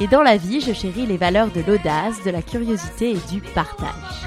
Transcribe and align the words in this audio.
et 0.00 0.06
dans 0.06 0.22
la 0.22 0.36
vie, 0.36 0.60
je 0.60 0.72
chéris 0.72 1.06
les 1.06 1.16
valeurs 1.16 1.50
de 1.50 1.60
l'audace, 1.60 2.22
de 2.24 2.30
la 2.30 2.42
curiosité 2.42 3.10
et 3.10 3.32
du 3.32 3.40
partage. 3.40 4.26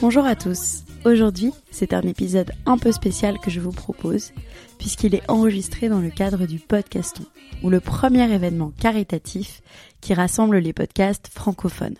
Bonjour 0.00 0.26
à 0.26 0.36
tous. 0.36 0.82
Aujourd'hui, 1.04 1.52
c'est 1.70 1.94
un 1.94 2.02
épisode 2.02 2.52
un 2.66 2.76
peu 2.76 2.92
spécial 2.92 3.38
que 3.38 3.50
je 3.50 3.60
vous 3.60 3.72
propose, 3.72 4.32
puisqu'il 4.78 5.14
est 5.14 5.28
enregistré 5.30 5.88
dans 5.88 6.00
le 6.00 6.10
cadre 6.10 6.46
du 6.46 6.58
Podcaston, 6.58 7.24
ou 7.62 7.70
le 7.70 7.80
premier 7.80 8.30
événement 8.30 8.72
caritatif 8.78 9.62
qui 10.00 10.12
rassemble 10.12 10.58
les 10.58 10.72
podcasts 10.72 11.28
francophones. 11.28 11.98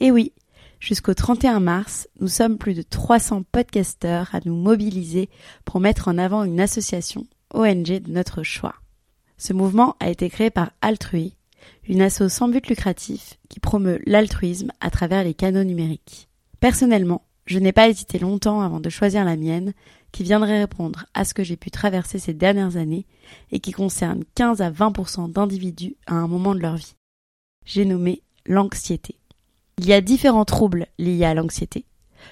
Et 0.00 0.10
oui, 0.10 0.32
jusqu'au 0.80 1.14
31 1.14 1.60
mars, 1.60 2.08
nous 2.20 2.28
sommes 2.28 2.58
plus 2.58 2.74
de 2.74 2.82
300 2.82 3.44
podcasteurs 3.52 4.34
à 4.34 4.40
nous 4.44 4.56
mobiliser 4.56 5.30
pour 5.64 5.80
mettre 5.80 6.08
en 6.08 6.18
avant 6.18 6.42
une 6.42 6.60
association 6.60 7.26
ONG 7.54 8.00
de 8.00 8.10
notre 8.10 8.42
choix. 8.42 8.74
Ce 9.38 9.52
mouvement 9.52 9.96
a 10.00 10.10
été 10.10 10.30
créé 10.30 10.50
par 10.50 10.72
Altrui, 10.80 11.36
une 11.88 12.02
asso 12.02 12.28
sans 12.28 12.48
but 12.48 12.66
lucratif 12.68 13.38
qui 13.48 13.60
promeut 13.60 14.00
l'altruisme 14.06 14.72
à 14.80 14.90
travers 14.90 15.24
les 15.24 15.34
canaux 15.34 15.64
numériques. 15.64 16.28
Personnellement, 16.60 17.22
je 17.44 17.58
n'ai 17.58 17.72
pas 17.72 17.88
hésité 17.88 18.18
longtemps 18.18 18.60
avant 18.60 18.80
de 18.80 18.90
choisir 18.90 19.24
la 19.24 19.36
mienne, 19.36 19.72
qui 20.10 20.22
viendrait 20.22 20.60
répondre 20.60 21.04
à 21.14 21.24
ce 21.24 21.34
que 21.34 21.44
j'ai 21.44 21.56
pu 21.56 21.70
traverser 21.70 22.18
ces 22.18 22.32
dernières 22.32 22.76
années 22.76 23.06
et 23.52 23.60
qui 23.60 23.72
concerne 23.72 24.24
15 24.34 24.62
à 24.62 24.70
20% 24.70 25.30
d'individus 25.30 25.96
à 26.06 26.14
un 26.14 26.26
moment 26.26 26.54
de 26.54 26.60
leur 26.60 26.76
vie. 26.76 26.94
J'ai 27.66 27.84
nommé 27.84 28.22
l'anxiété. 28.46 29.16
Il 29.78 29.86
y 29.86 29.92
a 29.92 30.00
différents 30.00 30.46
troubles 30.46 30.86
liés 30.98 31.24
à 31.24 31.34
l'anxiété. 31.34 31.84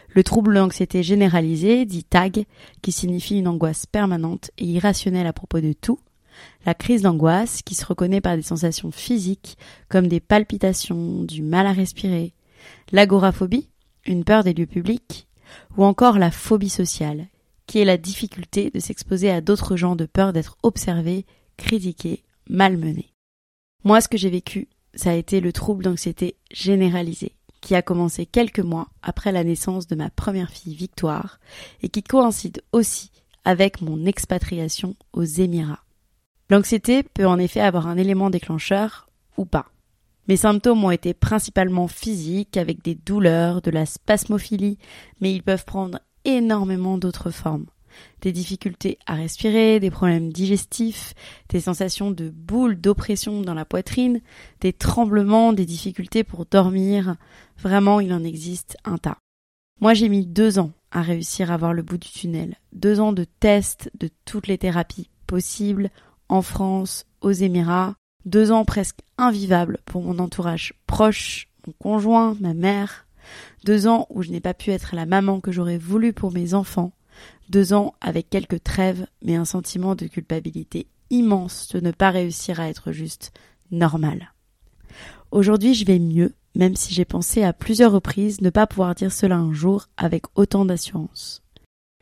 Le 0.08 0.24
trouble 0.24 0.55
d'anxiété 0.55 1.02
généralisé, 1.02 1.84
dit 1.84 2.05
TAG, 2.05 2.46
qui 2.80 2.92
signifie 2.92 3.39
une 3.39 3.48
angoisse 3.48 3.84
permanente 3.86 4.50
et 4.56 4.64
irrationnelle 4.64 5.27
à 5.27 5.33
propos 5.33 5.61
de 5.61 5.74
tout. 5.74 5.98
La 6.67 6.74
crise 6.74 7.02
d'angoisse, 7.02 7.62
qui 7.62 7.74
se 7.74 7.84
reconnaît 7.84 8.20
par 8.20 8.36
des 8.36 8.42
sensations 8.42 8.90
physiques 8.90 9.56
comme 9.89 10.08
des 10.08 10.20
palpitations, 10.20 11.22
du 11.22 11.42
mal 11.42 11.67
à 11.67 11.72
respirer. 11.72 12.34
L'agoraphobie, 12.92 13.68
une 14.06 14.24
peur 14.24 14.44
des 14.44 14.55
lieux 14.55 14.67
publics, 14.67 15.27
ou 15.77 15.84
encore 15.84 16.18
la 16.18 16.30
phobie 16.30 16.70
sociale, 16.70 17.27
qui 17.67 17.78
est 17.78 17.84
la 17.84 17.96
difficulté 17.96 18.70
de 18.70 18.78
s'exposer 18.78 19.30
à 19.30 19.40
d'autres 19.40 19.77
gens 19.77 19.96
de 19.96 20.06
peur 20.06 20.33
d'être 20.33 20.56
observé, 20.62 21.27
critiqué, 21.56 22.24
malmené. 22.48 23.12
Moi, 23.84 24.00
ce 24.00 24.08
que 24.08 24.18
j'ai 24.18 24.30
vécu, 24.30 24.68
ça 24.94 25.11
a 25.11 25.14
été 25.14 25.40
le 25.40 25.52
trouble 25.52 25.84
d'anxiété 25.84 26.36
généralisé, 26.52 27.33
qui 27.61 27.74
a 27.74 27.83
commencé 27.83 28.27
quelques 28.27 28.61
mois 28.61 28.89
après 29.02 29.33
la 29.33 29.44
naissance 29.44 29.86
de 29.86 29.94
ma 29.94 30.11
première 30.11 30.50
fille 30.50 30.74
Victoire, 30.74 31.40
et 31.83 31.89
qui 31.89 32.02
coïncide 32.02 32.62
aussi 32.73 33.11
avec 33.44 33.80
mon 33.80 34.06
expatriation 34.06 34.96
aux 35.12 35.24
Émirats. 35.24 35.83
L'anxiété 36.55 37.03
peut 37.03 37.27
en 37.27 37.41
effet 37.41 37.59
avoir 37.59 37.89
un 37.89 37.97
élément 37.97 38.31
déclencheur 38.31 39.09
ou 39.37 39.45
pas. 39.45 39.73
Mes 40.29 40.37
symptômes 40.37 40.85
ont 40.85 40.92
été 40.92 41.13
principalement 41.13 41.89
physiques, 41.89 42.57
avec 42.57 42.81
des 42.81 42.95
douleurs, 42.95 43.61
de 43.61 43.73
la 43.73 43.87
spasmophilie, 43.87 44.79
mais 45.20 45.35
ils 45.35 45.42
peuvent 45.42 45.65
prendre 45.65 45.98
énormément 46.25 46.97
d'autres 46.97 47.33
formes. 47.33 47.67
Des 48.20 48.31
difficultés 48.31 48.98
à 49.05 49.15
respirer, 49.15 49.81
des 49.81 49.91
problèmes 49.91 50.33
digestifs, 50.33 51.15
des 51.48 51.59
sensations 51.59 52.13
de 52.13 52.31
boules 52.31 52.81
d'oppression 52.81 53.41
dans 53.41 53.55
la 53.55 53.65
poitrine, 53.65 54.21
des 54.61 54.73
tremblements, 54.73 55.55
des 55.55 55.67
difficultés 55.67 56.23
pour 56.23 56.47
dormir. 56.47 57.17
Vraiment, 57.59 57.98
il 57.98 58.13
en 58.13 58.23
existe 58.23 58.77
un 58.85 58.98
tas. 58.98 59.19
Moi, 59.81 59.92
j'ai 59.92 60.09
mis 60.09 60.25
deux 60.25 60.61
ans 60.61 60.71
à 60.92 61.03
réussir 61.03 61.51
à 61.51 61.57
voir 61.57 61.73
le 61.73 61.83
bout 61.83 61.98
du 61.98 62.11
tunnel. 62.11 62.55
Deux 62.73 63.01
ans 63.01 63.13
de 63.13 63.25
tests 63.25 63.91
de 63.98 64.09
toutes 64.25 64.47
les 64.47 64.59
thérapies 64.59 65.11
possibles 65.27 65.91
en 66.29 66.42
France, 66.42 67.07
aux 67.20 67.33
Émirats, 67.33 67.95
deux 68.24 68.52
ans 68.52 68.64
presque 68.64 69.01
invivables 69.18 69.79
pour 69.85 70.02
mon 70.02 70.18
entourage 70.18 70.74
proche, 70.86 71.48
mon 71.67 71.73
conjoint, 71.79 72.36
ma 72.40 72.55
mère. 72.55 73.07
Deux 73.64 73.86
ans 73.86 74.07
où 74.11 74.23
je 74.23 74.30
n'ai 74.30 74.40
pas 74.40 74.55
pu 74.55 74.70
être 74.70 74.95
la 74.95 75.07
maman 75.07 75.40
que 75.40 75.52
j'aurais 75.52 75.79
voulu 75.79 76.12
pour 76.12 76.33
mes 76.33 76.55
enfants. 76.55 76.92
Deux 77.48 77.73
ans 77.73 77.95
avec 78.01 78.30
quelques 78.30 78.62
trêves, 78.62 79.07
mais 79.23 79.36
un 79.36 79.45
sentiment 79.45 79.95
de 79.95 80.07
culpabilité 80.07 80.86
immense 81.11 81.68
de 81.68 81.80
ne 81.80 81.90
pas 81.90 82.11
réussir 82.11 82.61
à 82.61 82.68
être 82.68 82.92
juste 82.92 83.33
normal. 83.70 84.33
Aujourd'hui, 85.30 85.74
je 85.74 85.85
vais 85.85 85.98
mieux, 85.98 86.35
même 86.55 86.77
si 86.77 86.95
j'ai 86.95 87.05
pensé 87.05 87.42
à 87.42 87.52
plusieurs 87.52 87.92
reprises 87.92 88.41
ne 88.41 88.51
pas 88.51 88.67
pouvoir 88.67 88.95
dire 88.95 89.12
cela 89.12 89.36
un 89.36 89.52
jour 89.52 89.89
avec 89.96 90.24
autant 90.36 90.64
d'assurance. 90.64 91.42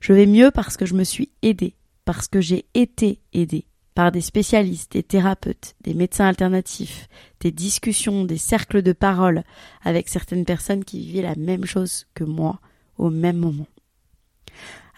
Je 0.00 0.12
vais 0.12 0.26
mieux 0.26 0.50
parce 0.50 0.76
que 0.76 0.86
je 0.86 0.94
me 0.94 1.04
suis 1.04 1.30
aidée, 1.42 1.74
parce 2.04 2.28
que 2.28 2.40
j'ai 2.40 2.66
été 2.74 3.20
aidée, 3.32 3.66
par 3.94 4.12
des 4.12 4.20
spécialistes, 4.20 4.92
des 4.92 5.02
thérapeutes, 5.02 5.74
des 5.82 5.94
médecins 5.94 6.26
alternatifs, 6.26 7.08
des 7.40 7.50
discussions, 7.50 8.24
des 8.24 8.38
cercles 8.38 8.82
de 8.82 8.92
parole 8.92 9.44
avec 9.82 10.08
certaines 10.08 10.44
personnes 10.44 10.84
qui 10.84 11.00
vivaient 11.00 11.22
la 11.22 11.36
même 11.36 11.64
chose 11.64 12.06
que 12.14 12.24
moi 12.24 12.60
au 12.96 13.10
même 13.10 13.36
moment. 13.36 13.66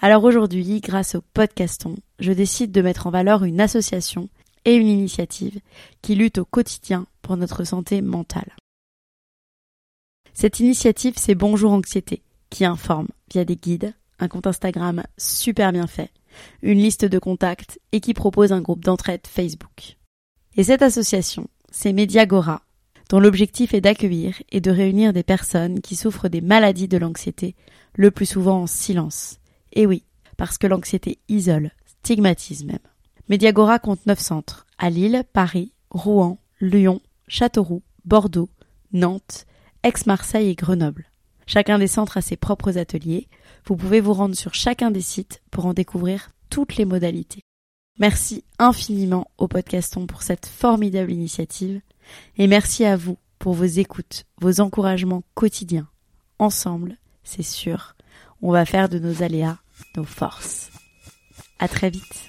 Alors 0.00 0.24
aujourd'hui, 0.24 0.80
grâce 0.80 1.14
au 1.14 1.22
podcaston, 1.32 1.96
je 2.18 2.32
décide 2.32 2.72
de 2.72 2.82
mettre 2.82 3.06
en 3.06 3.10
valeur 3.10 3.44
une 3.44 3.60
association 3.60 4.28
et 4.64 4.74
une 4.74 4.86
initiative 4.86 5.60
qui 6.02 6.14
lutte 6.14 6.38
au 6.38 6.44
quotidien 6.44 7.06
pour 7.22 7.36
notre 7.36 7.64
santé 7.64 8.02
mentale. 8.02 8.54
Cette 10.32 10.60
initiative, 10.60 11.14
c'est 11.16 11.34
Bonjour 11.34 11.72
Anxiété, 11.72 12.22
qui 12.50 12.64
informe 12.64 13.08
via 13.32 13.44
des 13.44 13.56
guides, 13.56 13.94
un 14.18 14.28
compte 14.28 14.46
Instagram 14.46 15.02
super 15.16 15.72
bien 15.72 15.86
fait, 15.86 16.10
une 16.62 16.78
liste 16.78 17.04
de 17.04 17.18
contacts 17.18 17.80
et 17.92 18.00
qui 18.00 18.14
propose 18.14 18.52
un 18.52 18.60
groupe 18.60 18.84
d'entraide 18.84 19.26
Facebook. 19.26 19.96
Et 20.56 20.64
cette 20.64 20.82
association, 20.82 21.48
c'est 21.70 21.92
Mediagora, 21.92 22.62
dont 23.10 23.20
l'objectif 23.20 23.74
est 23.74 23.80
d'accueillir 23.80 24.40
et 24.50 24.60
de 24.60 24.70
réunir 24.70 25.12
des 25.12 25.22
personnes 25.22 25.80
qui 25.80 25.96
souffrent 25.96 26.28
des 26.28 26.40
maladies 26.40 26.88
de 26.88 26.96
l'anxiété, 26.96 27.54
le 27.94 28.10
plus 28.10 28.26
souvent 28.26 28.62
en 28.62 28.66
silence. 28.66 29.38
Et 29.72 29.86
oui, 29.86 30.04
parce 30.36 30.58
que 30.58 30.66
l'anxiété 30.66 31.18
isole, 31.28 31.72
stigmatise 31.86 32.64
même. 32.64 32.78
Mediagora 33.28 33.78
compte 33.78 34.06
neuf 34.06 34.20
centres, 34.20 34.66
à 34.78 34.90
Lille, 34.90 35.24
Paris, 35.32 35.72
Rouen, 35.90 36.38
Lyon, 36.60 37.00
Châteauroux, 37.28 37.82
Bordeaux, 38.04 38.50
Nantes, 38.92 39.46
Aix-Marseille 39.82 40.48
et 40.48 40.54
Grenoble. 40.54 41.06
Chacun 41.46 41.78
des 41.78 41.86
centres 41.86 42.16
a 42.16 42.22
ses 42.22 42.36
propres 42.36 42.78
ateliers. 42.78 43.28
Vous 43.66 43.76
pouvez 43.76 44.00
vous 44.00 44.12
rendre 44.12 44.34
sur 44.34 44.54
chacun 44.54 44.90
des 44.90 45.00
sites 45.00 45.42
pour 45.50 45.66
en 45.66 45.74
découvrir 45.74 46.30
toutes 46.50 46.76
les 46.76 46.84
modalités. 46.84 47.42
Merci 47.98 48.44
infiniment 48.58 49.30
au 49.38 49.46
podcaston 49.46 50.06
pour 50.06 50.22
cette 50.22 50.46
formidable 50.46 51.12
initiative 51.12 51.80
et 52.38 52.46
merci 52.46 52.84
à 52.84 52.96
vous 52.96 53.18
pour 53.38 53.54
vos 53.54 53.64
écoutes, 53.64 54.24
vos 54.40 54.60
encouragements 54.60 55.22
quotidiens. 55.34 55.88
Ensemble, 56.38 56.96
c'est 57.22 57.42
sûr, 57.42 57.94
on 58.42 58.50
va 58.50 58.64
faire 58.64 58.88
de 58.88 58.98
nos 58.98 59.22
aléas 59.22 59.58
nos 59.96 60.04
forces. 60.04 60.70
À 61.58 61.68
très 61.68 61.90
vite. 61.90 62.28